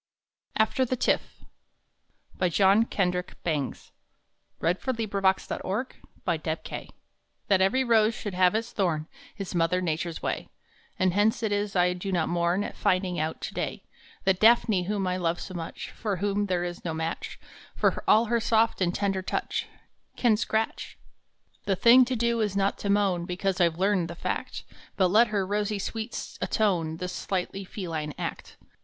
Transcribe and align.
kes 0.59 0.69
the 0.77 0.85
name 0.95 1.19
and 1.21 1.21
fame 2.39 2.41
of 2.41 2.41
me 2.41 2.45
And 2.65 2.89
treasures 2.89 3.35
it 3.37 3.45
in 3.45 3.53
memory! 4.63 4.71
AFTER 4.71 4.95
THE 4.95 5.05
TIFF 5.45 5.93
f 6.25 6.93
| 7.17 7.47
THAT 7.49 7.61
every 7.61 7.83
rose 7.83 8.15
should 8.15 8.33
have 8.33 8.55
its 8.55 8.71
thorn 8.71 9.07
A 9.37 9.41
Is 9.43 9.53
Mother 9.53 9.79
Nature 9.79 10.09
s 10.09 10.23
way, 10.23 10.49
And 10.97 11.13
hence 11.13 11.43
it 11.43 11.51
is 11.51 11.75
I 11.75 11.93
do 11.93 12.11
not 12.11 12.29
mourn 12.29 12.63
At 12.63 12.75
finding 12.75 13.19
out 13.19 13.41
to 13.41 13.53
day 13.53 13.83
That 14.23 14.39
Daphne, 14.39 14.85
whom 14.85 15.05
I 15.05 15.17
love 15.17 15.39
so 15.39 15.53
much, 15.53 15.91
For 15.91 16.15
whom 16.15 16.47
there 16.47 16.63
is 16.63 16.83
no 16.83 16.95
match, 16.95 17.39
For 17.75 18.03
all 18.07 18.25
her 18.25 18.39
soft 18.39 18.81
and 18.81 18.95
tender 18.95 19.21
touch, 19.21 19.67
Can 20.15 20.35
scratch! 20.35 20.97
The 21.65 21.75
thing 21.75 22.05
to 22.05 22.15
do 22.15 22.41
is 22.41 22.57
not 22.57 22.79
to 22.79 22.89
moan 22.89 23.25
Because 23.25 23.61
I 23.61 23.69
ve 23.69 23.77
learned 23.77 24.07
the 24.07 24.15
fact, 24.15 24.63
But 24.97 25.09
let 25.09 25.27
her 25.27 25.45
rosy 25.45 25.77
sweets 25.77 26.39
atone 26.41 26.97
The 26.97 27.07
slightly 27.07 27.63
feline 27.63 28.15
act. 28.17 28.57